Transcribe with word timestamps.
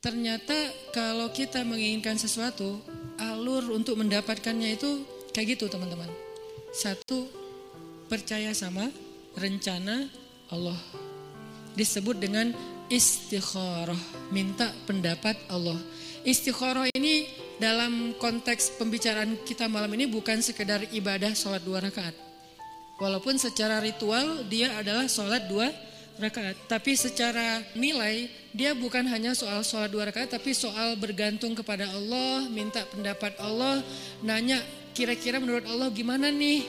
ternyata 0.00 0.56
kalau 0.96 1.28
kita 1.28 1.60
menginginkan 1.60 2.16
sesuatu, 2.16 2.80
alur 3.20 3.76
untuk 3.76 4.00
mendapatkannya 4.00 4.80
itu 4.80 5.04
kayak 5.36 5.60
gitu 5.60 5.68
teman-teman. 5.68 6.08
Satu, 6.72 7.28
percaya 8.08 8.56
sama 8.56 8.88
rencana 9.36 10.08
Allah. 10.48 10.80
Disebut 11.76 12.16
dengan 12.16 12.50
istikharah, 12.88 14.00
minta 14.32 14.72
pendapat 14.88 15.36
Allah. 15.52 15.76
Istikharah 16.24 16.88
ini 16.96 17.28
dalam 17.60 18.16
konteks 18.16 18.80
pembicaraan 18.80 19.36
kita 19.44 19.68
malam 19.68 19.92
ini 20.00 20.08
bukan 20.08 20.40
sekedar 20.40 20.80
ibadah 20.96 21.36
sholat 21.36 21.60
dua 21.60 21.84
rakaat. 21.84 22.16
Walaupun 23.00 23.36
secara 23.36 23.80
ritual 23.84 24.48
dia 24.48 24.72
adalah 24.80 25.04
sholat 25.08 25.44
dua. 25.44 25.68
Tapi 26.68 26.92
secara 26.98 27.64
nilai 27.72 28.28
dia 28.50 28.74
bukan 28.74 29.06
hanya 29.08 29.32
soal 29.32 29.62
sholat 29.62 29.88
dua 29.88 30.10
rakaat 30.10 30.34
tapi 30.36 30.52
soal 30.52 30.98
bergantung 30.98 31.54
kepada 31.54 31.86
Allah, 31.88 32.44
minta 32.50 32.82
pendapat 32.90 33.38
Allah, 33.38 33.80
nanya 34.20 34.60
kira-kira 34.92 35.38
menurut 35.38 35.64
Allah 35.70 35.88
gimana 35.94 36.28
nih? 36.28 36.66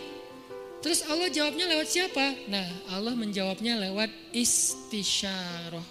Terus 0.82 1.06
Allah 1.06 1.30
jawabnya 1.30 1.70
lewat 1.70 1.88
siapa? 1.90 2.26
Nah 2.50 2.66
Allah 2.90 3.14
menjawabnya 3.14 3.78
lewat 3.78 4.10
istisyarah. 4.34 5.86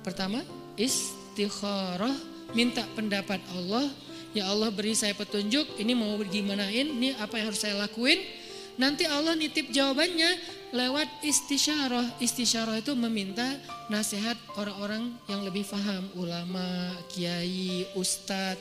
Pertama 0.00 0.40
istikharah, 0.80 2.16
minta 2.56 2.84
pendapat 2.96 3.40
Allah. 3.56 3.88
Ya 4.30 4.46
Allah 4.46 4.70
beri 4.70 4.94
saya 4.94 5.10
petunjuk, 5.10 5.74
ini 5.82 5.90
mau 5.90 6.14
gimanain, 6.22 6.86
ini 6.86 7.18
apa 7.18 7.34
yang 7.40 7.50
harus 7.50 7.60
saya 7.60 7.74
lakuin. 7.74 8.22
Nanti 8.80 9.04
Allah 9.04 9.36
nitip 9.36 9.68
jawabannya 9.68 10.40
lewat 10.72 11.20
istisyarah. 11.20 12.16
Istisyarah 12.16 12.80
itu 12.80 12.96
meminta 12.96 13.44
nasihat 13.92 14.40
orang-orang 14.56 15.12
yang 15.28 15.44
lebih 15.44 15.68
paham, 15.68 16.08
ulama, 16.16 16.96
kiai, 17.12 17.84
ustadz, 17.92 18.56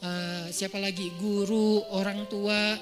uh, 0.00 0.48
siapa 0.48 0.80
lagi, 0.80 1.12
guru, 1.20 1.84
orang 1.92 2.24
tua, 2.32 2.80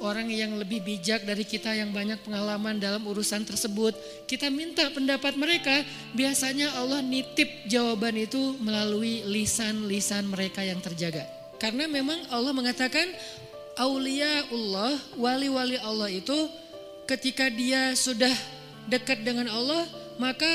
orang 0.00 0.32
yang 0.32 0.56
lebih 0.56 0.80
bijak 0.80 1.28
dari 1.28 1.44
kita 1.44 1.76
yang 1.76 1.92
banyak 1.92 2.16
pengalaman 2.24 2.80
dalam 2.80 3.04
urusan 3.04 3.44
tersebut. 3.44 3.92
Kita 4.24 4.48
minta 4.48 4.88
pendapat 4.96 5.36
mereka, 5.36 5.84
biasanya 6.16 6.72
Allah 6.80 7.04
nitip 7.04 7.68
jawaban 7.68 8.16
itu 8.16 8.56
melalui 8.64 9.28
lisan-lisan 9.28 10.24
mereka 10.32 10.64
yang 10.64 10.80
terjaga. 10.80 11.28
Karena 11.60 11.84
memang 11.84 12.18
Allah 12.32 12.56
mengatakan 12.56 13.12
Allah, 13.74 14.94
wali-wali 15.18 15.78
Allah 15.82 16.10
itu 16.10 16.36
ketika 17.10 17.50
dia 17.50 17.92
sudah 17.98 18.32
dekat 18.86 19.24
dengan 19.26 19.50
Allah, 19.50 19.82
maka 20.20 20.48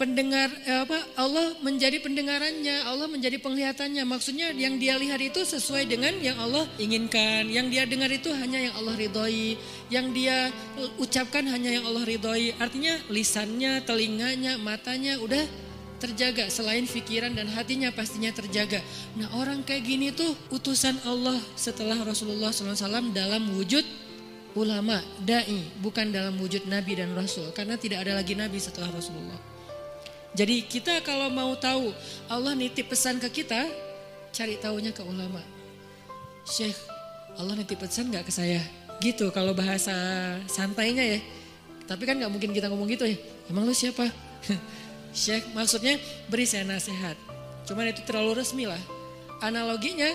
pendengar 0.00 0.48
eh, 0.64 0.80
apa 0.80 0.96
Allah 1.20 1.52
menjadi 1.60 2.00
pendengarannya, 2.00 2.88
Allah 2.88 3.04
menjadi 3.04 3.36
penglihatannya. 3.36 4.00
Maksudnya 4.08 4.56
yang 4.56 4.80
dia 4.80 4.96
lihat 4.96 5.20
itu 5.20 5.44
sesuai 5.44 5.84
dengan 5.84 6.16
yang 6.24 6.40
Allah 6.40 6.64
inginkan, 6.80 7.44
yang 7.52 7.68
dia 7.68 7.84
dengar 7.84 8.08
itu 8.08 8.32
hanya 8.32 8.64
yang 8.70 8.74
Allah 8.80 8.96
ridhoi, 8.96 9.60
yang 9.92 10.08
dia 10.16 10.48
ucapkan 10.96 11.44
hanya 11.44 11.76
yang 11.76 11.84
Allah 11.84 12.08
ridhoi. 12.08 12.56
Artinya 12.56 12.96
lisannya, 13.12 13.84
telinganya, 13.84 14.56
matanya 14.56 15.20
udah 15.20 15.44
terjaga 16.00 16.48
selain 16.48 16.88
pikiran 16.88 17.36
dan 17.36 17.46
hatinya 17.52 17.92
pastinya 17.92 18.32
terjaga. 18.32 18.80
Nah 19.20 19.28
orang 19.36 19.60
kayak 19.60 19.84
gini 19.84 20.08
tuh 20.10 20.32
utusan 20.48 20.96
Allah 21.04 21.36
setelah 21.54 22.00
Rasulullah 22.00 22.50
SAW 22.50 23.12
dalam 23.12 23.52
wujud 23.52 23.84
ulama, 24.56 24.98
dai, 25.22 25.62
bukan 25.78 26.10
dalam 26.10 26.34
wujud 26.40 26.66
nabi 26.66 26.98
dan 26.98 27.14
rasul 27.14 27.46
karena 27.54 27.78
tidak 27.78 28.02
ada 28.02 28.18
lagi 28.18 28.34
nabi 28.34 28.58
setelah 28.58 28.90
Rasulullah. 28.90 29.38
Jadi 30.34 30.66
kita 30.66 31.02
kalau 31.02 31.30
mau 31.30 31.54
tahu 31.58 31.90
Allah 32.30 32.54
nitip 32.54 32.90
pesan 32.90 33.18
ke 33.22 33.42
kita, 33.42 33.66
cari 34.30 34.58
tahunya 34.58 34.94
ke 34.94 35.02
ulama. 35.02 35.42
Syekh, 36.46 36.78
Allah 37.38 37.54
nitip 37.54 37.78
pesan 37.78 38.10
nggak 38.10 38.26
ke 38.26 38.32
saya? 38.34 38.62
Gitu 38.98 39.30
kalau 39.30 39.54
bahasa 39.54 39.94
santainya 40.46 41.18
ya. 41.18 41.20
Tapi 41.86 42.06
kan 42.06 42.14
nggak 42.18 42.30
mungkin 42.30 42.50
kita 42.54 42.70
ngomong 42.70 42.90
gitu 42.90 43.06
ya. 43.06 43.18
Emang 43.50 43.66
lu 43.66 43.74
siapa? 43.74 44.06
Syekh 45.10 45.50
maksudnya 45.52 45.98
beri 46.30 46.46
saya 46.46 46.62
nasihat. 46.66 47.18
Cuman 47.66 47.90
itu 47.90 48.02
terlalu 48.06 48.42
resmi 48.42 48.66
lah. 48.66 48.80
Analoginya 49.42 50.08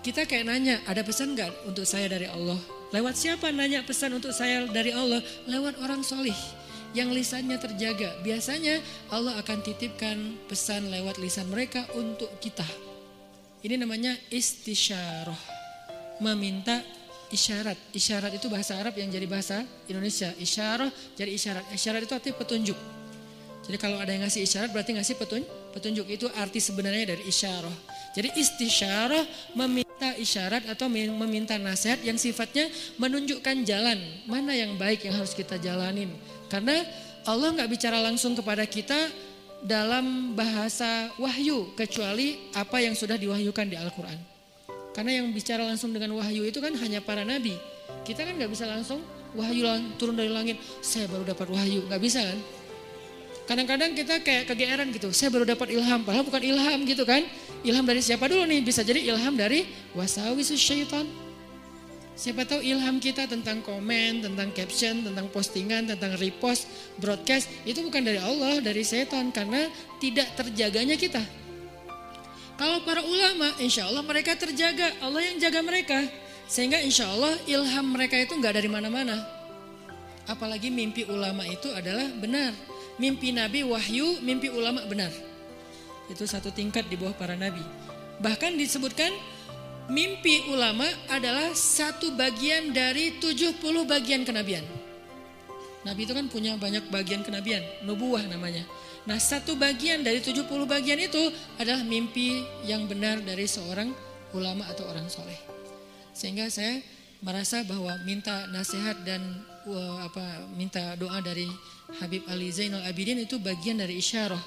kita 0.00 0.24
kayak 0.24 0.48
nanya, 0.48 0.80
ada 0.88 1.04
pesan 1.04 1.36
nggak 1.36 1.68
untuk 1.68 1.84
saya 1.84 2.08
dari 2.08 2.24
Allah? 2.24 2.56
Lewat 2.90 3.14
siapa 3.14 3.52
nanya 3.52 3.84
pesan 3.84 4.16
untuk 4.16 4.32
saya 4.34 4.66
dari 4.66 4.90
Allah? 4.90 5.20
Lewat 5.46 5.78
orang 5.84 6.02
solih 6.02 6.34
yang 6.96 7.14
lisannya 7.14 7.54
terjaga. 7.60 8.18
Biasanya 8.24 8.82
Allah 9.14 9.38
akan 9.38 9.58
titipkan 9.62 10.40
pesan 10.50 10.90
lewat 10.90 11.22
lisan 11.22 11.46
mereka 11.46 11.86
untuk 11.94 12.30
kita. 12.42 12.66
Ini 13.60 13.76
namanya 13.76 14.16
istisyarah. 14.32 15.38
Meminta 16.24 16.80
isyarat. 17.30 17.78
Isyarat 17.94 18.32
itu 18.34 18.50
bahasa 18.50 18.76
Arab 18.76 18.96
yang 18.98 19.12
jadi 19.12 19.28
bahasa 19.28 19.62
Indonesia. 19.86 20.32
Isyarah 20.40 20.90
jadi 21.14 21.30
isyarat. 21.36 21.64
Isyarat 21.76 22.00
itu 22.08 22.12
arti 22.16 22.30
petunjuk. 22.34 22.99
Jadi 23.70 23.78
kalau 23.78 24.02
ada 24.02 24.10
yang 24.10 24.26
ngasih 24.26 24.42
isyarat 24.42 24.74
berarti 24.74 24.98
ngasih 24.98 25.14
petun, 25.14 25.46
petunjuk. 25.70 26.02
Itu 26.10 26.26
arti 26.34 26.58
sebenarnya 26.58 27.14
dari 27.14 27.22
isyarah. 27.30 27.70
Jadi 28.18 28.34
istisyarah 28.34 29.22
meminta 29.54 30.10
isyarat 30.18 30.66
atau 30.66 30.90
meminta 30.90 31.54
nasihat 31.54 32.02
yang 32.02 32.18
sifatnya 32.18 32.66
menunjukkan 32.98 33.62
jalan 33.62 33.94
mana 34.26 34.58
yang 34.58 34.74
baik 34.74 35.06
yang 35.06 35.14
harus 35.14 35.38
kita 35.38 35.54
jalanin. 35.62 36.10
Karena 36.50 36.82
Allah 37.22 37.54
nggak 37.54 37.70
bicara 37.70 38.02
langsung 38.02 38.34
kepada 38.34 38.66
kita 38.66 38.98
dalam 39.62 40.34
bahasa 40.34 41.14
wahyu 41.14 41.70
kecuali 41.78 42.50
apa 42.58 42.82
yang 42.82 42.98
sudah 42.98 43.14
diwahyukan 43.14 43.70
di 43.70 43.78
Al-Quran. 43.78 44.18
Karena 44.90 45.22
yang 45.22 45.30
bicara 45.30 45.62
langsung 45.62 45.94
dengan 45.94 46.18
wahyu 46.18 46.42
itu 46.42 46.58
kan 46.58 46.74
hanya 46.74 46.98
para 46.98 47.22
nabi. 47.22 47.54
Kita 48.02 48.26
kan 48.26 48.34
nggak 48.34 48.50
bisa 48.50 48.66
langsung 48.66 48.98
wahyu 49.38 49.62
turun 49.94 50.18
dari 50.18 50.26
langit. 50.26 50.58
Saya 50.82 51.06
baru 51.06 51.22
dapat 51.22 51.46
wahyu, 51.54 51.86
nggak 51.86 52.02
bisa 52.02 52.18
kan? 52.26 52.58
Kadang-kadang 53.50 53.98
kita 53.98 54.22
kayak 54.22 54.46
kegeeran 54.46 54.94
gitu, 54.94 55.10
saya 55.10 55.26
baru 55.34 55.42
dapat 55.42 55.74
ilham, 55.74 56.06
padahal 56.06 56.22
bukan 56.22 56.38
ilham 56.38 56.86
gitu 56.86 57.02
kan. 57.02 57.26
Ilham 57.66 57.82
dari 57.82 57.98
siapa 57.98 58.30
dulu 58.30 58.46
nih? 58.46 58.62
Bisa 58.62 58.86
jadi 58.86 59.02
ilham 59.02 59.34
dari 59.34 59.66
wasawisus 59.90 60.54
syaitan. 60.54 61.02
Siapa 62.14 62.46
tahu 62.46 62.62
ilham 62.62 63.02
kita 63.02 63.26
tentang 63.26 63.58
komen, 63.66 64.22
tentang 64.22 64.54
caption, 64.54 65.02
tentang 65.02 65.26
postingan, 65.34 65.90
tentang 65.90 66.14
repost, 66.22 66.70
broadcast, 67.02 67.50
itu 67.66 67.82
bukan 67.82 68.06
dari 68.06 68.22
Allah, 68.22 68.62
dari 68.62 68.86
setan 68.86 69.34
karena 69.34 69.66
tidak 69.98 70.30
terjaganya 70.38 70.94
kita. 70.94 71.22
Kalau 72.54 72.86
para 72.86 73.02
ulama, 73.02 73.50
insya 73.58 73.90
Allah 73.90 74.06
mereka 74.06 74.38
terjaga, 74.38 74.94
Allah 75.02 75.26
yang 75.26 75.42
jaga 75.42 75.58
mereka. 75.66 75.98
Sehingga 76.46 76.78
insya 76.86 77.10
Allah 77.10 77.34
ilham 77.50 77.98
mereka 77.98 78.14
itu 78.14 78.30
nggak 78.30 78.62
dari 78.62 78.70
mana-mana. 78.70 79.18
Apalagi 80.30 80.70
mimpi 80.70 81.02
ulama 81.10 81.42
itu 81.50 81.66
adalah 81.74 82.06
benar 82.14 82.54
mimpi 83.00 83.32
nabi 83.32 83.64
wahyu, 83.64 84.20
mimpi 84.20 84.52
ulama 84.52 84.84
benar. 84.84 85.08
Itu 86.12 86.28
satu 86.28 86.52
tingkat 86.52 86.84
di 86.92 87.00
bawah 87.00 87.16
para 87.16 87.32
nabi. 87.32 87.64
Bahkan 88.20 88.60
disebutkan 88.60 89.08
mimpi 89.88 90.44
ulama 90.52 90.84
adalah 91.08 91.56
satu 91.56 92.12
bagian 92.12 92.76
dari 92.76 93.16
70 93.16 93.56
bagian 93.88 94.28
kenabian. 94.28 94.62
Nabi 95.80 96.04
itu 96.04 96.12
kan 96.12 96.28
punya 96.28 96.60
banyak 96.60 96.92
bagian 96.92 97.24
kenabian, 97.24 97.64
nubuah 97.88 98.28
namanya. 98.28 98.68
Nah 99.08 99.16
satu 99.16 99.56
bagian 99.56 100.04
dari 100.04 100.20
70 100.20 100.44
bagian 100.68 101.00
itu 101.00 101.32
adalah 101.56 101.80
mimpi 101.80 102.44
yang 102.68 102.84
benar 102.84 103.24
dari 103.24 103.48
seorang 103.48 103.88
ulama 104.36 104.68
atau 104.68 104.84
orang 104.92 105.08
soleh. 105.08 105.40
Sehingga 106.12 106.52
saya 106.52 106.84
merasa 107.24 107.64
bahwa 107.64 107.96
minta 108.04 108.44
nasihat 108.52 109.00
dan 109.08 109.40
apa 110.00 110.48
minta 110.56 110.96
doa 110.96 111.20
dari 111.20 111.44
Habib 112.00 112.24
Ali 112.30 112.48
Zainal 112.48 112.80
Abidin 112.88 113.20
itu 113.20 113.36
bagian 113.36 113.76
dari 113.76 114.00
isyarah. 114.00 114.40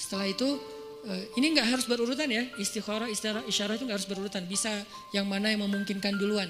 Setelah 0.00 0.26
itu 0.30 0.48
uh, 1.04 1.22
ini 1.36 1.52
nggak 1.52 1.68
harus 1.68 1.84
berurutan 1.84 2.26
ya 2.30 2.48
istikharah 2.56 3.10
isyarah 3.12 3.44
isyarah 3.44 3.74
itu 3.76 3.84
nggak 3.84 3.98
harus 4.00 4.08
berurutan 4.08 4.44
bisa 4.48 4.72
yang 5.12 5.28
mana 5.28 5.52
yang 5.52 5.66
memungkinkan 5.68 6.16
duluan. 6.16 6.48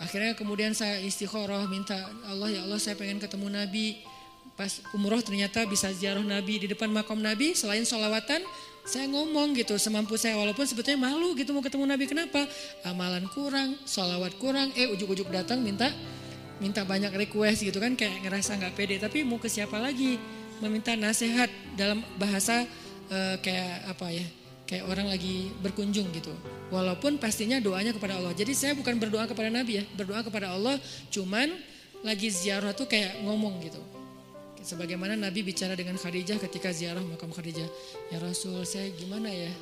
Akhirnya 0.00 0.36
kemudian 0.36 0.72
saya 0.72 1.00
istikharah 1.00 1.68
minta 1.68 1.96
Allah 2.28 2.52
ya 2.52 2.60
Allah 2.64 2.80
saya 2.80 2.96
pengen 2.96 3.20
ketemu 3.20 3.52
Nabi 3.52 4.00
pas 4.56 4.80
umroh 4.96 5.20
ternyata 5.20 5.68
bisa 5.68 5.92
ziarah 5.92 6.24
Nabi 6.24 6.64
di 6.64 6.66
depan 6.72 6.88
makam 6.88 7.20
Nabi 7.20 7.52
selain 7.52 7.84
sholawatan 7.84 8.40
saya 8.86 9.10
ngomong 9.10 9.52
gitu 9.58 9.76
semampu 9.76 10.14
saya 10.14 10.38
walaupun 10.38 10.62
sebetulnya 10.62 11.10
malu 11.10 11.34
gitu 11.34 11.50
mau 11.50 11.60
ketemu 11.60 11.84
Nabi 11.90 12.04
kenapa? 12.06 12.46
Amalan 12.86 13.26
kurang, 13.34 13.74
sholawat 13.82 14.38
kurang, 14.38 14.70
eh 14.78 14.86
ujuk-ujuk 14.94 15.26
datang 15.28 15.58
minta 15.60 15.90
minta 16.58 16.82
banyak 16.82 17.12
request 17.12 17.64
gitu 17.64 17.78
kan 17.78 17.92
kayak 17.94 18.24
ngerasa 18.24 18.56
nggak 18.56 18.74
pede. 18.74 18.96
Tapi 19.00 19.22
mau 19.22 19.36
ke 19.36 19.48
siapa 19.50 19.76
lagi? 19.76 20.16
Meminta 20.60 20.96
nasihat 20.96 21.52
dalam 21.76 22.00
bahasa 22.16 22.64
uh, 23.12 23.36
kayak 23.44 23.92
apa 23.92 24.08
ya 24.08 24.26
kayak 24.66 24.84
orang 24.88 25.06
lagi 25.12 25.52
berkunjung 25.62 26.10
gitu. 26.16 26.32
Walaupun 26.72 27.20
pastinya 27.22 27.62
doanya 27.62 27.94
kepada 27.94 28.18
Allah. 28.18 28.34
Jadi 28.34 28.52
saya 28.56 28.72
bukan 28.74 28.98
berdoa 28.98 29.28
kepada 29.30 29.52
Nabi 29.52 29.80
ya 29.80 29.84
berdoa 29.94 30.24
kepada 30.26 30.56
Allah. 30.56 30.80
Cuman 31.12 31.52
lagi 32.02 32.28
ziarah 32.32 32.72
tuh 32.72 32.88
kayak 32.88 33.22
ngomong 33.22 33.62
gitu. 33.62 33.80
Sebagaimana 34.66 35.14
Nabi 35.14 35.46
bicara 35.46 35.78
dengan 35.78 35.94
Khadijah 35.94 36.42
ketika 36.42 36.74
ziarah 36.74 36.98
makam 36.98 37.30
Khadijah. 37.30 37.70
Ya 38.10 38.18
Rasul, 38.18 38.66
saya 38.66 38.90
gimana 38.98 39.30
ya? 39.30 39.52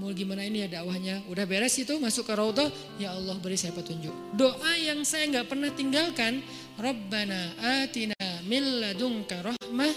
Mau 0.00 0.16
gimana 0.16 0.40
ini 0.40 0.64
ya 0.64 0.80
dakwahnya? 0.80 1.28
Udah 1.28 1.44
beres 1.44 1.76
itu 1.76 1.92
masuk 2.00 2.24
ke 2.24 2.32
Raudhah, 2.32 2.72
ya 2.96 3.12
Allah 3.12 3.36
beri 3.36 3.60
saya 3.60 3.76
petunjuk. 3.76 4.32
Doa 4.32 4.72
yang 4.80 5.04
saya 5.04 5.28
nggak 5.28 5.52
pernah 5.52 5.68
tinggalkan, 5.76 6.40
Rabbana 6.80 7.52
atina 7.84 8.16
min 8.48 8.80
ladunka 8.80 9.44
rahmah 9.44 9.92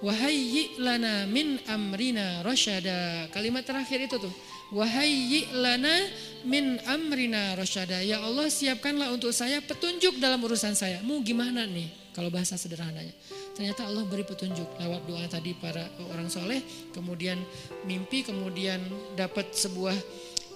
wahayyi 0.00 0.80
lana 0.80 1.28
min 1.28 1.60
amrina 1.68 2.40
rasyada. 2.40 3.28
Kalimat 3.28 3.68
terakhir 3.68 4.08
itu 4.08 4.16
tuh. 4.16 4.32
Wahayyi 4.72 5.52
lana 5.60 6.00
min 6.48 6.80
amrina 6.88 7.52
rasyada. 7.52 8.00
Ya 8.00 8.24
Allah 8.24 8.48
siapkanlah 8.48 9.12
untuk 9.12 9.36
saya 9.36 9.60
petunjuk 9.60 10.16
dalam 10.16 10.40
urusan 10.40 10.72
saya. 10.72 11.04
Mau 11.04 11.20
gimana 11.20 11.68
nih 11.68 12.01
kalau 12.12 12.28
bahasa 12.32 12.56
sederhananya. 12.56 13.12
Ternyata 13.52 13.84
Allah 13.88 14.04
beri 14.08 14.24
petunjuk 14.24 14.68
lewat 14.80 15.02
doa 15.04 15.24
tadi 15.28 15.52
para 15.56 15.84
orang 16.12 16.28
soleh, 16.32 16.60
kemudian 16.96 17.36
mimpi, 17.84 18.24
kemudian 18.24 18.80
dapat 19.16 19.52
sebuah 19.52 19.96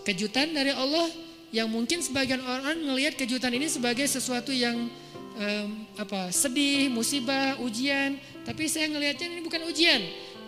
kejutan 0.06 0.54
dari 0.54 0.70
Allah 0.72 1.10
yang 1.50 1.68
mungkin 1.70 2.00
sebagian 2.04 2.40
orang 2.44 2.78
melihat 2.84 3.16
kejutan 3.18 3.52
ini 3.54 3.66
sebagai 3.66 4.04
sesuatu 4.06 4.50
yang 4.52 4.88
um, 5.36 5.68
apa 5.96 6.32
sedih, 6.32 6.88
musibah, 6.90 7.58
ujian. 7.62 8.18
Tapi 8.44 8.66
saya 8.70 8.88
ngelihatnya 8.90 9.26
ini 9.26 9.40
bukan 9.44 9.62
ujian, 9.68 10.00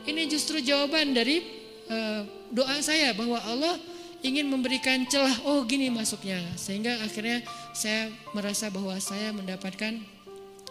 ini 0.07 0.29
justru 0.31 0.63
jawaban 0.63 1.13
dari 1.13 1.45
uh, 1.91 2.23
doa 2.53 2.79
saya 2.81 3.13
bahwa 3.13 3.39
Allah 3.45 3.77
ingin 4.25 4.51
memberikan 4.51 5.07
celah. 5.07 5.35
Oh 5.47 5.63
gini 5.63 5.91
masuknya, 5.93 6.41
sehingga 6.59 6.99
akhirnya 7.03 7.43
saya 7.75 8.11
merasa 8.35 8.71
bahwa 8.71 8.97
saya 8.99 9.31
mendapatkan 9.31 10.03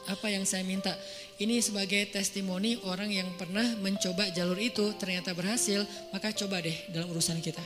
apa 0.08 0.32
yang 0.32 0.44
saya 0.48 0.64
minta. 0.64 0.96
Ini 1.38 1.62
sebagai 1.62 2.10
testimoni 2.10 2.80
orang 2.88 3.12
yang 3.14 3.30
pernah 3.38 3.64
mencoba 3.78 4.28
jalur 4.34 4.58
itu 4.58 4.96
ternyata 4.98 5.32
berhasil, 5.38 5.86
maka 6.10 6.34
coba 6.34 6.64
deh 6.64 6.76
dalam 6.90 7.12
urusan 7.14 7.38
kita. 7.40 7.62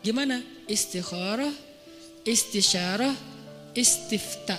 Gimana? 0.00 0.40
Istikharah, 0.70 1.52
istisyarah, 2.24 3.14
istifta. 3.74 4.56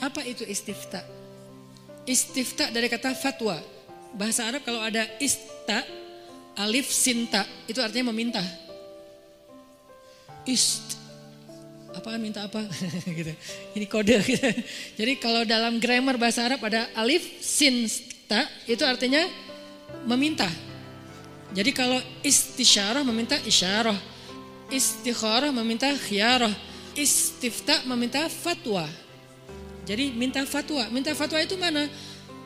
Apa 0.00 0.24
itu 0.24 0.42
istifta? 0.48 1.04
Istifta 2.08 2.72
dari 2.72 2.88
kata 2.88 3.12
fatwa. 3.14 3.60
Bahasa 4.16 4.48
Arab 4.50 4.66
kalau 4.66 4.82
ada 4.82 5.06
ista, 5.22 5.86
alif 6.58 6.90
sinta, 6.90 7.46
itu 7.70 7.78
artinya 7.78 8.10
meminta. 8.10 8.42
Ist 10.48 10.99
apaan 12.00 12.18
minta 12.18 12.48
apa 12.48 12.64
gitu. 13.18 13.32
Ini 13.76 13.86
kode 13.86 14.16
gitu. 14.24 14.48
Jadi 14.96 15.12
kalau 15.20 15.44
dalam 15.44 15.76
grammar 15.76 16.16
bahasa 16.16 16.48
Arab 16.48 16.64
ada 16.64 16.88
alif 16.96 17.22
sin 17.44 17.84
ta 18.24 18.48
itu 18.64 18.80
artinya 18.82 19.22
meminta. 20.08 20.48
Jadi 21.50 21.70
kalau 21.74 21.98
istisyarah 22.22 23.02
meminta 23.02 23.34
isyarah, 23.42 23.98
istikharah 24.70 25.50
meminta 25.50 25.90
khiyarah, 25.90 26.54
istifta 26.94 27.82
meminta 27.90 28.30
fatwa. 28.30 28.86
Jadi 29.82 30.14
minta 30.14 30.46
fatwa, 30.46 30.86
minta 30.94 31.10
fatwa 31.18 31.42
itu 31.42 31.58
mana? 31.58 31.90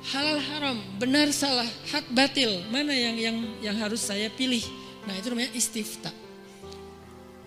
Halal 0.05 0.41
haram, 0.41 0.77
benar 1.01 1.33
salah, 1.33 1.69
hak 1.93 2.09
batil, 2.13 2.61
mana 2.69 2.93
yang 2.93 3.17
yang 3.17 3.37
yang 3.61 3.77
harus 3.77 4.05
saya 4.05 4.29
pilih? 4.33 4.65
Nah, 5.05 5.17
itu 5.17 5.29
namanya 5.33 5.53
istifta. 5.53 6.24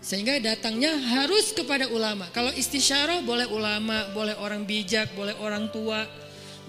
Sehingga 0.08 0.40
datangnya 0.40 0.96
harus 0.96 1.52
kepada 1.52 1.92
ulama. 1.92 2.32
Kalau 2.32 2.48
istisyarah 2.56 3.20
boleh 3.28 3.44
ulama, 3.52 4.08
boleh 4.16 4.40
orang 4.40 4.64
bijak, 4.64 5.12
boleh 5.12 5.36
orang 5.36 5.68
tua, 5.68 6.08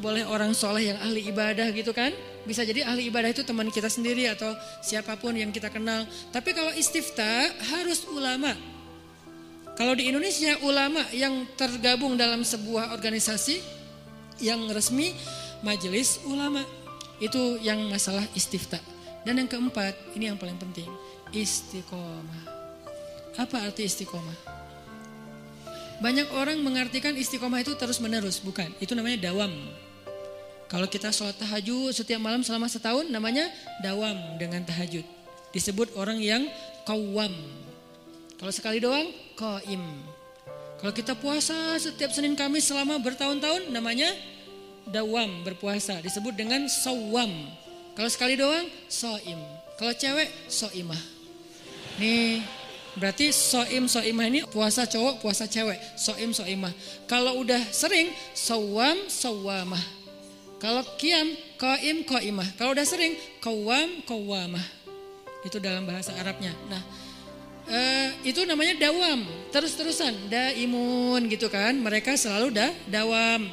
boleh 0.02 0.26
orang 0.26 0.50
soleh 0.50 0.90
yang 0.90 0.99
ahli 0.99 1.31
ibadah 1.31 1.70
gitu 1.70 1.94
kan. 1.94 2.11
Bisa 2.43 2.67
jadi 2.67 2.82
ahli 2.82 3.06
ibadah 3.06 3.31
itu 3.31 3.46
teman 3.46 3.70
kita 3.70 3.87
sendiri 3.87 4.26
atau 4.26 4.58
siapa 4.82 5.14
pun 5.14 5.38
yang 5.38 5.55
kita 5.55 5.70
kenal. 5.70 6.02
Tapi 6.35 6.50
kalau 6.50 6.75
istifta 6.75 7.55
harus 7.79 8.11
ulama. 8.11 8.58
Kalau 9.79 9.94
di 9.94 10.11
Indonesia 10.11 10.58
ulama 10.67 11.06
yang 11.14 11.46
tergabung 11.55 12.19
dalam 12.19 12.43
sebuah 12.43 12.90
organisasi 12.90 13.62
yang 14.43 14.67
resmi 14.67 15.14
majelis 15.62 16.19
ulama. 16.26 16.67
Itu 17.23 17.62
yang 17.62 17.87
masalah 17.87 18.26
istifta. 18.35 18.82
Dan 19.23 19.38
yang 19.38 19.46
keempat, 19.46 20.19
ini 20.19 20.26
yang 20.26 20.38
paling 20.38 20.58
penting, 20.58 20.90
istiqomah. 21.31 22.57
Apa 23.38 23.70
arti 23.70 23.87
istiqomah? 23.87 24.35
Banyak 26.02 26.35
orang 26.35 26.58
mengartikan 26.58 27.14
istiqomah 27.14 27.62
itu 27.62 27.79
terus 27.79 28.02
menerus, 28.02 28.43
bukan. 28.43 28.67
Itu 28.82 28.99
namanya 28.99 29.31
dawam. 29.31 29.55
Kalau 30.67 30.90
kita 30.90 31.14
sholat 31.14 31.38
tahajud 31.38 31.94
setiap 31.94 32.20
malam 32.20 32.43
selama 32.43 32.69
setahun 32.69 33.06
namanya 33.08 33.46
dawam 33.81 34.14
dengan 34.37 34.67
tahajud. 34.67 35.06
Disebut 35.55 35.94
orang 35.94 36.19
yang 36.20 36.44
kawam. 36.85 37.32
Kalau 38.37 38.52
sekali 38.52 38.82
doang, 38.82 39.08
qaim. 39.38 39.82
Kalau 40.79 40.93
kita 40.94 41.19
puasa 41.19 41.79
setiap 41.79 42.14
Senin 42.14 42.38
Kamis 42.38 42.69
selama 42.69 43.00
bertahun-tahun 43.02 43.70
namanya 43.70 44.12
dawam 44.87 45.43
berpuasa. 45.43 45.99
Disebut 46.05 46.35
dengan 46.35 46.67
sawam. 46.70 47.31
Kalau 47.99 48.11
sekali 48.12 48.38
doang, 48.38 48.67
soim. 48.87 49.40
Kalau 49.75 49.90
cewek, 49.90 50.31
soimah. 50.46 51.02
Nih 51.99 52.57
Berarti 52.99 53.31
soim 53.31 53.87
soimah 53.87 54.27
ini 54.27 54.43
puasa 54.50 54.85
cowok, 54.85 55.23
puasa 55.23 55.47
cewek. 55.47 55.79
Soim 55.95 56.35
soimah. 56.35 56.75
Kalau 57.06 57.41
udah 57.41 57.62
sering, 57.71 58.11
sawam 58.35 59.06
sawamah. 59.06 59.81
Kalau 60.59 60.83
kiam, 60.99 61.31
koim 61.55 62.03
koimah. 62.03 62.59
Kalau 62.59 62.75
udah 62.75 62.83
sering, 62.83 63.15
kawam 63.39 64.03
kawamah. 64.03 64.62
Itu 65.47 65.62
dalam 65.62 65.87
bahasa 65.87 66.11
Arabnya. 66.19 66.50
Nah, 66.67 66.83
eh, 67.71 68.11
itu 68.27 68.43
namanya 68.43 68.75
dawam. 68.91 69.23
Terus-terusan, 69.55 70.27
daimun 70.27 71.31
gitu 71.31 71.47
kan. 71.47 71.79
Mereka 71.79 72.19
selalu 72.19 72.50
da, 72.50 72.75
dawam. 72.91 73.47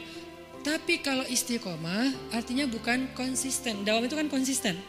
Tapi 0.66 0.98
kalau 1.06 1.22
istiqomah 1.30 2.34
artinya 2.34 2.66
bukan 2.66 3.14
konsisten. 3.14 3.86
Dawam 3.86 4.10
itu 4.10 4.18
kan 4.18 4.26
konsisten. 4.26 4.82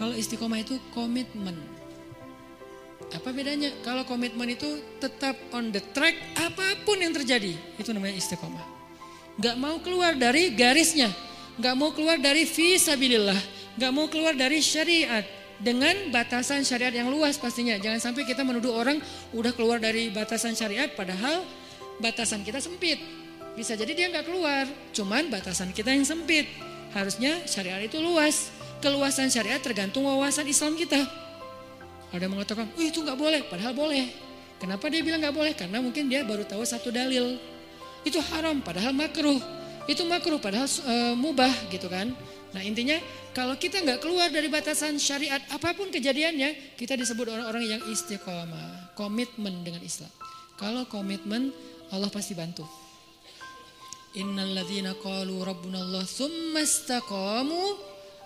Kalau 0.00 0.16
istiqomah 0.16 0.64
itu 0.64 0.80
komitmen 0.96 1.81
apa 3.10 3.28
bedanya? 3.34 3.74
Kalau 3.82 4.06
komitmen 4.06 4.54
itu 4.54 4.78
tetap 5.02 5.34
on 5.50 5.74
the 5.74 5.82
track 5.90 6.14
apa 6.38 6.78
pun 6.86 6.96
yang 7.02 7.10
terjadi. 7.10 7.52
Itu 7.76 7.90
namanya 7.90 8.16
istiqomah. 8.16 8.64
Gak 9.40 9.56
mau 9.58 9.80
keluar 9.80 10.14
dari 10.14 10.52
garisnya. 10.52 11.10
Gak 11.60 11.74
mau 11.76 11.90
keluar 11.92 12.20
dari 12.20 12.44
visabilillah. 12.44 13.38
Gak 13.80 13.92
mau 13.92 14.06
keluar 14.08 14.36
dari 14.36 14.60
syariat. 14.60 15.24
Dengan 15.62 16.10
batasan 16.10 16.66
syariat 16.66 16.92
yang 16.92 17.08
luas 17.08 17.38
pastinya. 17.38 17.78
Jangan 17.78 18.12
sampai 18.12 18.26
kita 18.26 18.42
menuduh 18.42 18.74
orang 18.74 18.98
udah 19.32 19.52
keluar 19.54 19.78
dari 19.78 20.10
batasan 20.10 20.58
syariat 20.58 20.90
padahal 20.92 21.44
batasan 22.02 22.42
kita 22.42 22.58
sempit. 22.58 22.98
Bisa 23.56 23.76
jadi 23.76 23.92
dia 23.92 24.06
gak 24.12 24.28
keluar. 24.28 24.64
Cuman 24.96 25.28
batasan 25.32 25.72
kita 25.72 25.92
yang 25.92 26.04
sempit. 26.04 26.48
Harusnya 26.92 27.44
syariat 27.48 27.80
itu 27.80 28.00
luas. 28.00 28.52
Keluasan 28.82 29.30
syariat 29.30 29.62
tergantung 29.62 30.04
wawasan 30.04 30.44
Islam 30.48 30.74
kita. 30.74 31.21
Ada 32.12 32.28
mengatakan, 32.28 32.68
oh, 32.76 32.84
itu 32.84 33.00
nggak 33.00 33.16
boleh, 33.16 33.40
padahal 33.48 33.72
boleh. 33.72 34.04
Kenapa 34.60 34.86
dia 34.92 35.00
bilang 35.00 35.24
nggak 35.24 35.34
boleh? 35.34 35.52
Karena 35.56 35.80
mungkin 35.80 36.06
dia 36.12 36.22
baru 36.22 36.44
tahu 36.44 36.62
satu 36.62 36.92
dalil. 36.92 37.40
Itu 38.04 38.20
haram, 38.20 38.60
padahal 38.60 38.92
makruh. 38.92 39.40
Itu 39.90 40.06
makruh, 40.06 40.38
padahal 40.38 40.68
e, 40.68 40.94
mubah 41.18 41.50
gitu 41.72 41.90
kan. 41.90 42.14
Nah 42.52 42.62
intinya 42.62 43.00
kalau 43.32 43.56
kita 43.56 43.80
nggak 43.80 44.04
keluar 44.04 44.28
dari 44.28 44.46
batasan 44.52 45.00
syariat 45.00 45.40
apa 45.48 45.72
pun 45.72 45.88
kejadiannya, 45.88 46.76
kita 46.76 46.94
disebut 47.00 47.32
orang-orang 47.32 47.64
yang 47.64 47.82
istiqomah, 47.88 48.92
komitmen 48.94 49.64
dengan 49.64 49.80
Islam. 49.80 50.12
Kalau 50.60 50.84
komitmen, 50.86 51.50
Allah 51.90 52.12
pasti 52.12 52.36
bantu. 52.36 52.68
Innalladzina 54.12 54.92
qalu 55.00 55.40
rabbuna 55.40 55.80
Allah 55.80 56.04
tsumma 56.04 56.60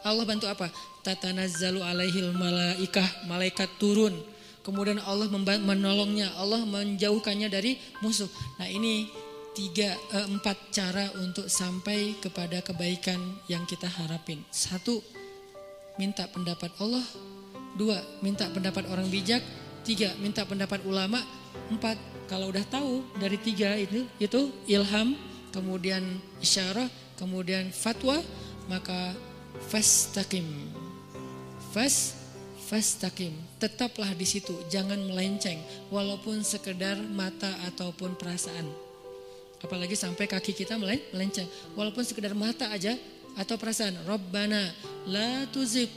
Allah 0.06 0.22
bantu 0.22 0.46
apa? 0.46 0.70
tatanazzalu 1.06 1.86
alaihil 1.86 2.34
malaikah, 2.34 3.06
malaikat 3.30 3.70
turun. 3.78 4.14
Kemudian 4.66 4.98
Allah 5.06 5.30
menolongnya, 5.62 6.34
Allah 6.34 6.66
menjauhkannya 6.66 7.46
dari 7.46 7.78
musuh. 8.02 8.26
Nah 8.58 8.66
ini 8.66 9.06
tiga, 9.54 9.94
eh, 9.94 10.26
empat 10.26 10.74
cara 10.74 11.14
untuk 11.22 11.46
sampai 11.46 12.18
kepada 12.18 12.58
kebaikan 12.66 13.18
yang 13.46 13.62
kita 13.62 13.86
harapin. 13.86 14.42
Satu, 14.50 14.98
minta 16.02 16.26
pendapat 16.26 16.74
Allah. 16.82 17.06
Dua, 17.78 18.02
minta 18.26 18.50
pendapat 18.50 18.90
orang 18.90 19.06
bijak. 19.06 19.40
Tiga, 19.86 20.10
minta 20.18 20.42
pendapat 20.42 20.82
ulama. 20.82 21.22
Empat, 21.70 21.94
kalau 22.26 22.50
udah 22.50 22.66
tahu 22.66 23.06
dari 23.22 23.38
tiga 23.38 23.78
itu, 23.78 24.02
itu 24.18 24.50
ilham, 24.66 25.14
kemudian 25.54 26.02
isyarah, 26.42 26.90
kemudian 27.14 27.70
fatwa, 27.70 28.18
maka 28.66 29.14
fastaqim 29.68 30.46
Fas 31.76 32.16
fastaqim. 32.72 33.36
Tetaplah 33.60 34.16
di 34.16 34.24
situ, 34.24 34.56
jangan 34.72 34.96
melenceng 34.96 35.60
walaupun 35.92 36.40
sekedar 36.40 36.96
mata 37.12 37.52
ataupun 37.68 38.16
perasaan. 38.16 38.64
Apalagi 39.60 39.92
sampai 39.92 40.24
kaki 40.24 40.56
kita 40.56 40.80
melenceng. 40.80 41.44
Walaupun 41.76 42.00
sekedar 42.00 42.32
mata 42.32 42.72
aja 42.72 42.96
atau 43.36 43.60
perasaan 43.60 44.08
Rabbana 44.08 44.72
la 45.04 45.44
tuzigh. 45.52 45.92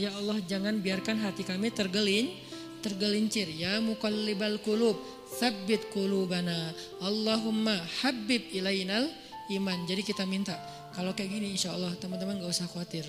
Ya 0.00 0.16
Allah 0.16 0.40
jangan 0.48 0.80
biarkan 0.80 1.20
hati 1.20 1.44
kami 1.44 1.68
tergelin 1.68 2.32
tergelincir 2.80 3.48
ya 3.48 3.84
muqallibal 3.84 4.64
qulub 4.64 4.96
tsabbit 5.28 5.92
qulubana. 5.92 6.72
Allahumma 7.04 7.76
habib 8.00 8.48
ilainal 8.48 9.12
iman. 9.52 9.78
Jadi 9.84 10.02
kita 10.06 10.24
minta 10.24 10.56
kalau 10.94 11.12
kayak 11.12 11.30
gini 11.34 11.52
insya 11.52 11.74
Allah 11.74 11.92
teman-teman 11.98 12.40
gak 12.40 12.52
usah 12.54 12.68
khawatir. 12.70 13.04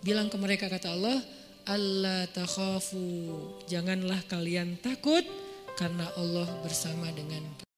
Bilang 0.00 0.32
ke 0.32 0.36
mereka 0.40 0.66
kata 0.68 0.96
Allah 0.96 1.20
Allah 1.68 2.24
takhafu 2.32 3.30
janganlah 3.68 4.24
kalian 4.26 4.80
takut 4.80 5.22
karena 5.76 6.08
Allah 6.16 6.48
bersama 6.64 7.12
dengan 7.12 7.69